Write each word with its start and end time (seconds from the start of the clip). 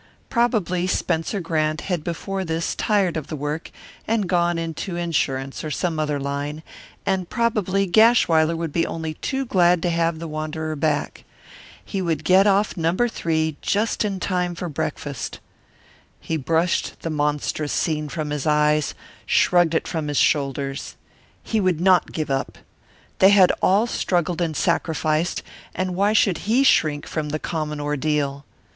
Probably 0.31 0.87
Spencer 0.87 1.39
Grant 1.41 1.81
had 1.81 2.03
before 2.03 2.43
this 2.43 2.73
tired 2.73 3.15
of 3.17 3.27
the 3.27 3.35
work 3.35 3.69
and 4.07 4.27
gone 4.27 4.57
into 4.57 4.95
insurance 4.95 5.63
or 5.63 5.69
some 5.69 5.99
other 5.99 6.19
line, 6.19 6.63
and 7.05 7.29
probably 7.29 7.85
Gashwiler 7.85 8.55
would 8.57 8.73
be 8.73 8.87
only 8.87 9.13
too 9.13 9.45
glad 9.45 9.79
to 9.83 9.91
have 9.91 10.17
the 10.17 10.27
wanderer 10.27 10.75
back. 10.75 11.23
He 11.85 12.01
would 12.01 12.23
get 12.23 12.47
off 12.47 12.75
No. 12.75 12.95
3 12.97 13.57
just 13.61 14.03
in 14.03 14.19
time 14.19 14.55
for 14.55 14.67
breakfast. 14.69 15.39
He 16.19 16.35
brushed 16.35 17.01
the 17.03 17.11
monstrous 17.11 17.71
scene 17.71 18.09
from 18.09 18.31
his 18.31 18.47
eyes, 18.47 18.95
shrugged 19.27 19.75
it 19.75 19.87
from 19.87 20.07
his 20.07 20.17
shoulders. 20.17 20.95
He 21.43 21.61
would 21.61 21.79
not 21.79 22.11
give 22.11 22.31
up. 22.31 22.57
They 23.19 23.29
had 23.29 23.51
all 23.61 23.85
struggled 23.85 24.41
and 24.41 24.57
sacrificed, 24.57 25.43
and 25.75 25.93
why 25.93 26.13
should 26.13 26.49
he 26.49 26.63
shrink 26.63 27.05
from 27.05 27.29
the 27.29 27.37
common 27.37 27.79
ordeal? 27.79 28.45